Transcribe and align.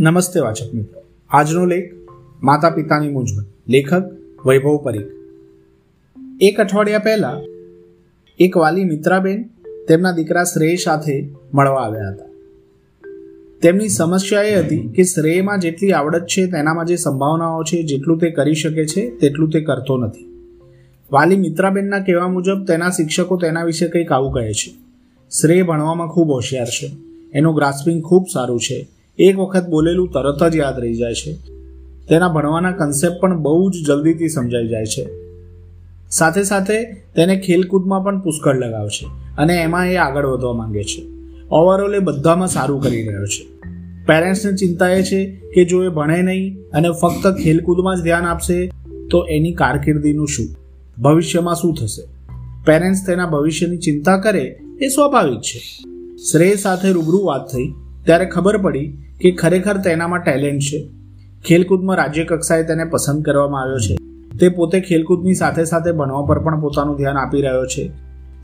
નમસ્તે 0.00 0.40
વાચક 0.40 0.74
મિત્રો. 0.74 1.02
આજનો 1.30 1.64
લેખ 1.64 1.92
માતા 2.42 2.70
પિતાની 2.70 3.08
મૂંઝવણ. 3.08 3.44
લેખક 3.68 4.02
વૈભવ 4.46 4.76
પરીખ. 4.76 5.02
એક 6.40 6.60
અઠવાડિયા 6.60 6.98
પહેલા 6.98 7.40
એક 8.38 8.56
વાલી 8.56 8.84
મિત્રાબેન 8.84 9.50
તેમના 9.88 10.12
દીકરા 10.12 10.44
શ્રેય 10.44 10.76
સાથે 10.76 11.28
મળવા 11.54 11.80
આવ્યા 11.80 12.08
હતા. 12.08 12.24
તેમની 13.62 13.88
સમસ્યા 13.88 14.42
એ 14.42 14.54
હતી 14.54 14.88
કે 14.88 15.02
શ્રેયમાં 15.02 15.60
જેટલી 15.60 15.92
આવડત 15.92 16.26
છે 16.26 16.46
તેનામાં 16.46 16.84
જે 16.84 16.96
સંભાવનાઓ 16.96 17.62
છે, 17.62 17.82
જેટલું 17.82 18.18
તે 18.18 18.30
કરી 18.30 18.54
શકે 18.54 18.86
છે, 18.86 19.10
તેટલું 19.10 19.50
તે 19.50 19.60
કરતો 19.60 19.96
નથી. 19.96 20.54
વાલી 21.12 21.36
મિત્રાબેનના 21.36 21.98
કહેવા 21.98 22.28
મુજબ 22.28 22.64
તેના 22.64 22.90
શિક્ષકો 22.90 23.36
તેના 23.36 23.64
વિશે 23.64 23.88
કંઈક 23.88 24.12
આવું 24.12 24.32
કહે 24.32 24.52
છે. 24.52 24.74
શ્રેય 25.40 25.62
ભણવામાં 25.62 26.08
ખૂબ 26.08 26.30
હોશિયાર 26.30 26.66
છે. 26.66 26.90
એનું 27.32 27.54
ગ્રાસ્પિંગ 27.54 28.02
ખૂબ 28.02 28.26
સારું 28.32 28.60
છે. 28.60 28.97
એક 29.18 29.38
વખત 29.38 29.68
બોલેલું 29.68 30.08
તરત 30.08 30.52
જ 30.52 30.56
યાદ 30.56 30.80
રહી 30.80 30.94
જાય 30.94 31.14
છે. 31.14 31.32
તેના 32.08 32.28
ભણવાના 32.28 32.70
કન્સેપ્ટ 32.70 33.20
પણ 33.20 33.38
બહુ 33.38 33.70
જ 33.70 33.74
જલ્દીથી 33.86 34.28
સમજાઈ 34.28 34.68
જાય 34.68 34.84
છે. 34.84 35.08
સાથે 36.10 36.42
સાથે 36.42 36.84
તેને 36.84 37.36
ખેલકૂદમાં 37.36 38.04
પણ 38.04 38.20
પુષ્કળ 38.20 38.56
લગાવ 38.56 38.88
છે 38.88 39.06
અને 39.38 39.56
એમાં 39.56 39.86
એ 39.86 39.96
આગળ 39.96 40.26
વધવા 40.26 40.52
માંગે 40.52 40.84
છે. 40.84 41.02
ઓવરઓલ 41.50 41.94
એ 41.94 41.98
બધામાં 41.98 42.48
સારું 42.48 42.82
કરી 42.82 43.06
રહ્યો 43.06 43.24
છે. 43.24 43.46
પેરેન્ટ્સને 44.06 44.52
ચિંતા 44.52 44.88
એ 44.88 45.02
છે 45.02 45.26
કે 45.54 45.64
જો 45.64 45.84
એ 45.84 45.88
ભણે 45.88 46.22
નહીં 46.22 46.56
અને 46.72 46.88
ફક્ત 46.90 47.36
ખેલકૂદમાં 47.42 47.96
જ 47.96 48.02
ધ્યાન 48.02 48.24
આપશે, 48.24 48.70
તો 49.10 49.26
એની 49.30 49.52
કારકિર્દીનું 49.52 50.28
શું? 50.28 50.46
ભવિષ્યમાં 51.02 51.54
શું 51.54 51.74
થશે? 51.74 52.02
પેરેન્ટ્સ 52.64 53.06
તેના 53.06 53.26
ભવિષ્યની 53.26 53.76
ચિંતા 53.76 54.18
કરે 54.18 54.58
એ 54.80 54.88
સ્વાભાવિક 54.88 55.40
છે. 55.40 55.58
શ્રેય 56.32 56.56
સાથે 56.56 56.90
રૂબરૂ 56.90 57.24
વાત 57.24 57.52
થઈ. 57.52 57.72
ત્યારે 58.08 58.26
ખબર 58.26 58.56
પડી 58.56 58.98
કે 59.20 59.30
ખરેખર 59.30 59.76
તેનામાં 59.76 60.18
ટેલેન્ટ 60.18 60.62
છે. 60.62 60.88
ખેલકૂદમાં 61.44 61.96
રાજ્ય 61.96 62.24
કક્ષાએ 62.24 62.62
તેને 62.62 62.84
પસંદ 62.84 63.24
કરવામાં 63.24 63.62
આવ્યો 63.62 63.78
છે. 63.78 63.96
તે 64.38 64.48
પોતે 64.48 64.80
ખેલકૂદની 64.80 65.34
સાથે 65.34 65.64
સાથે 65.64 65.92
ભણવા 65.92 66.26
પર 66.26 66.38
પણ 66.38 66.60
પોતાનું 66.60 66.96
ધ્યાન 66.96 67.16
આપી 67.16 67.42
રહ્યો 67.42 67.66
છે. 67.66 67.90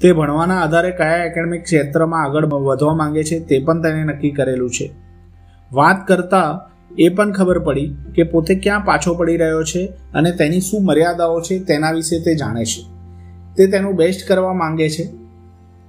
તે 0.00 0.12
ભણવાના 0.12 0.60
આધારે 0.60 0.90
કયા 0.90 1.16
એકેડમિક 1.16 1.62
ક્ષેત્રમાં 1.62 2.22
આગળ 2.22 2.46
વધવા 2.46 2.94
માંગે 2.94 3.24
છે 3.24 3.40
તે 3.40 3.58
પણ 3.58 3.82
તેને 3.82 4.04
નક્કી 4.04 4.30
કરેલું 4.30 4.70
છે. 4.70 4.92
વાત 5.72 6.06
કરતા 6.06 6.60
એ 6.98 7.08
પણ 7.08 7.32
ખબર 7.32 7.58
પડી 7.58 7.94
કે 8.14 8.22
પોતે 8.22 8.54
ક્યાં 8.54 8.84
પાછો 8.84 9.14
પડી 9.14 9.36
રહ્યો 9.36 9.62
છે 9.62 9.86
અને 9.86 10.32
તેની 10.32 10.60
શું 10.60 10.84
મર્યાદાઓ 10.84 11.40
છે 11.40 11.58
તેના 11.58 11.90
વિશે 11.90 12.20
તે 12.20 12.34
જાણે 12.34 12.64
છે. 12.64 12.82
તે 13.56 13.66
તેનું 13.66 13.96
બેસ્ટ 13.96 14.28
કરવા 14.28 14.52
માંગે 14.52 14.88
છે. 14.90 15.04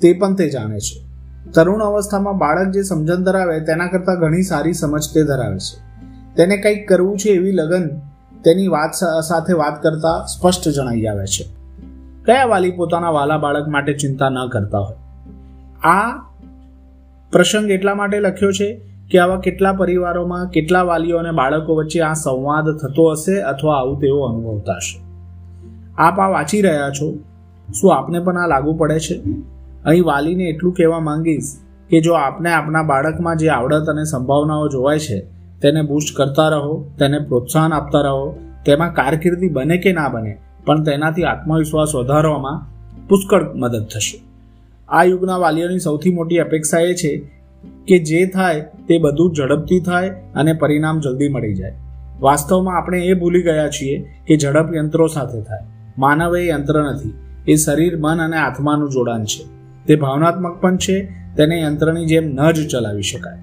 તે 0.00 0.12
પણ 0.12 0.34
તે 0.34 0.50
જાણે 0.50 0.78
છે. 0.78 1.09
તરુણ 1.54 1.82
અવસ્થામાં 1.82 2.38
બાળક 2.38 2.70
જે 2.70 2.82
સમજણ 2.82 3.14
ધરાવે 3.14 3.60
તેના 3.60 3.86
કરતાં 3.86 4.20
ઘણી 4.20 4.42
સારી 4.42 4.72
સમજ 4.72 5.00
તે 5.14 5.24
ધરાવે 5.24 5.58
છે. 5.58 5.90
તેને 6.36 6.56
કંઈક 6.56 6.88
કરવું 6.88 7.18
છે 7.18 7.28
એવી 7.28 7.52
લગન 7.52 7.88
તેની 8.44 8.68
વાત 8.68 8.90
સાથે 9.28 9.52
વાત 9.52 9.82
કરતા 9.82 10.24
સ્પષ્ટ 10.24 10.68
જણાઈ 10.68 11.06
આવે 11.06 11.26
છે. 11.26 11.44
કયા 12.24 12.44
વાલી 12.44 12.70
પોતાના 12.70 13.10
વાલા 13.10 13.38
બાળક 13.38 13.68
માટે 13.68 13.92
ચિંતા 13.92 14.28
ન 14.28 14.48
કરતા 14.48 14.78
હોય? 14.78 14.96
આ 15.88 16.18
પ્રસંગ 17.32 17.70
એટલા 17.70 17.94
માટે 17.94 18.20
લખ્યો 18.20 18.52
છે 18.52 18.80
કે 19.10 19.18
આવા 19.18 19.40
કેટલા 19.40 19.72
પરિવારોમાં 19.72 20.48
કેટલા 20.48 20.82
વાલીઓ 20.82 21.18
અને 21.18 21.30
બાળકો 21.30 21.74
વચ્ચે 21.74 22.00
આ 22.00 22.12
સંવાદ 22.12 22.76
થતો 22.76 23.10
હશે 23.10 23.40
અથવા 23.40 23.74
આવું 23.74 24.00
તેવો 24.00 24.20
અનુભવતા 24.20 24.72
હશે? 24.72 25.00
આપ 25.98 26.20
આ 26.20 26.28
વાંચી 26.28 26.60
રહ્યા 26.60 26.90
છો? 26.90 27.14
શું 27.74 27.94
આપને 27.94 28.20
પણ 28.20 28.38
આ 28.38 28.46
લાગુ 28.46 28.74
પડે 28.74 28.98
છે? 28.98 29.22
અહીં 29.86 30.04
વાલીને 30.04 30.44
એટલું 30.44 30.74
કહેવા 30.74 31.00
માંગીશ 31.00 31.56
કે 31.88 32.00
જો 32.00 32.12
આપને 32.12 32.50
આપના 32.50 32.82
બાળકમાં 32.82 33.36
જે 33.36 33.48
આવડત 33.48 33.86
અને 33.88 34.04
સંભાવનાઓ 34.04 34.68
જોવાય 34.68 34.98
છે, 34.98 35.20
તેને 35.62 35.82
બૂસ્ટ 35.82 36.16
કરતા 36.16 36.48
રહો, 36.48 36.84
તેને 36.98 37.18
પ્રોત્સાહન 37.18 37.72
આપતા 37.72 38.00
રહો. 38.00 38.38
તેમાં 38.66 38.92
કારકિર્દી 38.92 39.48
બને 39.48 39.78
કે 39.78 39.92
ના 39.92 40.08
બને, 40.08 40.38
પણ 40.64 40.84
તેનાથી 40.84 41.24
આત્મવિશ્વાસ 41.24 41.94
વધારવામાં 41.94 42.66
પુષ્કળ 43.08 43.54
મદદ 43.54 43.86
થશે. 43.94 44.20
આ 44.88 45.04
યુગના 45.04 45.36
વાલીઓની 45.36 45.78
સૌથી 45.78 46.14
મોટી 46.14 46.38
અપેક્ષા 46.38 46.78
એ 46.78 46.94
છે 46.94 47.30
કે 47.86 47.98
જે 47.98 48.26
થાય 48.26 48.60
તે 48.60 48.98
બધું 48.98 49.34
ઝડપથી 49.34 49.80
થાય 49.80 50.08
અને 50.08 50.52
પરિણામ 50.52 51.00
જલ્દી 51.00 51.28
મળી 51.28 51.54
જાય. 51.54 51.72
વાસ્તવમાં 52.20 52.76
આપણે 52.76 53.04
એ 53.04 53.14
ભૂલી 53.14 53.42
ગયા 53.42 53.68
છીએ 53.68 54.10
કે 54.26 54.36
ઝડપ 54.36 54.74
યંત્રો 54.74 55.06
સાથે 55.06 55.42
થાય. 55.42 55.60
માનવ 55.98 56.36
એ 56.36 56.48
યંત્ર 56.48 56.82
નથી. 56.82 57.14
એ 57.48 57.54
શરીર, 57.54 57.96
મન 57.96 58.20
અને 58.20 58.36
આત્માનું 58.36 58.90
જોડાણ 58.90 59.24
છે. 59.24 59.59
તે 59.90 59.96
ભાવનાત્મક 59.96 60.60
પણ 60.60 60.76
છે, 60.76 61.12
તેને 61.36 61.60
યંત્રની 61.60 62.06
જેમ 62.06 62.24
ન 62.24 62.50
જ 62.50 62.70
ચલાવી 62.70 63.02
શકાય. 63.02 63.38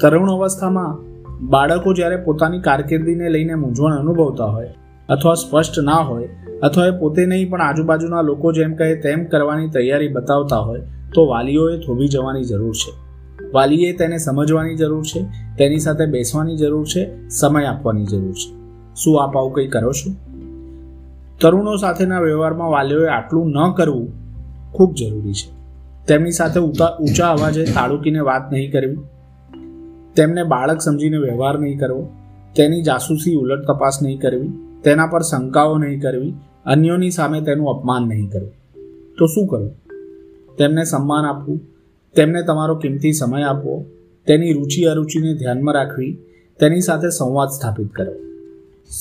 તરુણ 0.00 0.30
અવસ્થામાં 0.30 0.98
બાળકો 1.46 1.94
જ્યારે 1.94 2.16
પોતાની 2.16 2.60
કારકિર્દીને 2.60 3.28
લઈને 3.28 3.54
મૂંઝવણ 3.54 3.92
અનુભવતા 3.92 4.44
હોય, 4.44 4.74
અથવા 5.08 5.34
સ્પષ્ટ 5.34 5.78
ના 5.78 5.92
હોય, 5.92 6.28
અથવા 6.62 6.86
એ 6.86 6.90
પોતે 6.90 7.26
નહીં 7.26 7.50
પણ 7.50 7.60
આજુબાજુના 7.60 8.20
લોકો 8.20 8.52
જેમ 8.52 8.74
કહે 8.74 8.94
તેમ 8.94 9.24
કરવાની 9.24 9.68
તૈયારી 9.68 10.08
બતાવતા 10.08 10.56
હોય, 10.56 10.80
તો 11.14 11.26
વાલીઓએ 11.26 11.78
થોભી 11.78 12.08
જવાની 12.08 12.44
જરૂર 12.44 12.74
છે. 12.74 12.92
વાલીએ 13.54 13.92
તેને 13.92 14.18
સમજવાની 14.18 14.74
જરૂર 14.74 15.04
છે, 15.04 15.22
તેની 15.58 15.78
સાથે 15.78 16.06
બેસવાની 16.06 16.56
જરૂર 16.56 16.86
છે, 16.86 17.28
સમય 17.28 17.64
આપવાની 17.64 18.04
જરૂર 18.04 18.32
છે. 18.32 18.54
શું 18.94 19.22
આપ 19.22 19.36
આવું 19.36 19.52
કંઈ 19.52 19.66
કરો 19.66 19.92
છો? 19.92 20.10
તરુણો 21.40 21.76
સાથેના 21.76 22.20
વ્યવહારમાં 22.20 22.70
વાલીઓએ 22.70 23.08
આટલું 23.08 23.50
ન 23.50 23.72
કરવું 23.72 24.12
ખૂબ 24.72 24.94
જરૂરી 24.94 25.32
છે. 25.32 25.55
તેમની 26.08 26.30
સાથે 26.30 26.60
ઊંચા 26.60 27.28
અવાજે 27.28 27.64
તાળુકીને 27.64 28.18
વાત 28.18 28.52
નહીં 28.52 28.72
કરવી. 28.72 28.96
તેમને 30.16 30.44
બાળક 30.44 30.80
સમજીને 30.80 31.16
વ્યવહાર 31.16 31.58
નહીં 31.58 31.78
કરવો. 31.78 32.08
તેની 32.56 32.82
જાસૂસી 32.82 33.34
ઉલટ 33.34 33.64
તપાસ 33.64 33.98
નહીં 34.02 34.20
કરવી. 34.20 34.48
તેના 34.84 35.06
પર 35.06 35.22
શંકાઓ 35.22 35.78
નહીં 35.78 36.00
કરવી. 36.00 36.34
અન્યોની 36.66 37.10
સામે 37.10 37.40
તેનું 37.40 37.68
અપમાન 37.68 38.02
નહીં 38.02 38.30
કરવું. 38.30 38.52
તો 39.18 39.26
શું 39.26 39.46
કરવું? 39.46 39.70
તેમને 40.56 40.84
સન્માન 40.84 41.24
આપવું. 41.24 41.60
તેમને 42.16 42.42
તમારો 42.42 42.74
કિંમતી 42.74 43.12
સમય 43.12 43.42
આપવો. 43.42 43.84
તેની 44.26 44.52
રુચિ 44.52 44.84
અરુચિને 44.84 45.34
ધ્યાનમાં 45.34 45.74
રાખવી. 45.74 46.18
તેની 46.60 46.80
સાથે 46.80 47.08
સંવાદ 47.08 47.48
સ્થાપિત 47.48 47.92
કરવો. 47.92 48.20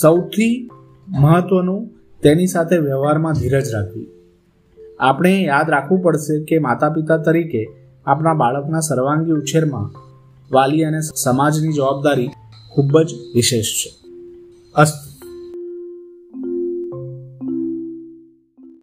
સૌથી 0.02 0.70
મહત્વનું 1.08 1.90
તેની 2.24 2.48
સાથે 2.48 2.78
વ્યવહારમાં 2.78 3.34
ધીરજ 3.34 3.74
રાખવી. 3.74 4.08
આપણે 5.00 5.44
યાદ 5.44 5.70
રાખવું 5.70 6.02
પડશે 6.02 6.44
કે 6.44 6.60
માતા 6.60 6.90
પિતા 6.90 7.18
તરીકે 7.18 7.68
આપણા 8.06 8.34
બાળકના 8.34 8.80
સર્વાંગી 8.80 9.32
ઉછેરમાં 9.32 9.90
વાલી 10.52 10.84
અને 10.84 11.02
સમાજની 11.02 11.74
જવાબદારી 11.74 12.30
ખૂબ 12.72 13.02
જ 13.02 13.14
વિશેષ 13.36 13.64
છે. 13.64 13.90
અસ્ત 14.76 15.05